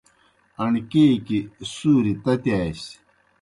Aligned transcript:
اݨکیکیْ 0.61 1.39
سُوریئے 1.73 2.19
تتِیاسیْ۔ 2.23 2.93